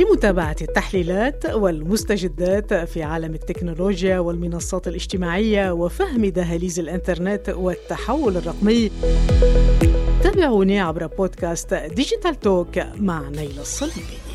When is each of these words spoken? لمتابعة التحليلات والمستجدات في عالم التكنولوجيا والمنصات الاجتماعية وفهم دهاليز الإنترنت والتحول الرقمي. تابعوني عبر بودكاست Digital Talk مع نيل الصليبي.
لمتابعة 0.00 0.56
التحليلات 0.62 1.54
والمستجدات 1.54 2.74
في 2.74 3.02
عالم 3.02 3.34
التكنولوجيا 3.34 4.18
والمنصات 4.18 4.88
الاجتماعية 4.88 5.72
وفهم 5.72 6.26
دهاليز 6.26 6.78
الإنترنت 6.78 7.48
والتحول 7.48 8.36
الرقمي. 8.36 8.90
تابعوني 10.22 10.80
عبر 10.80 11.06
بودكاست 11.06 11.74
Digital 11.74 12.40
Talk 12.40 12.78
مع 12.96 13.28
نيل 13.28 13.60
الصليبي. 13.60 14.29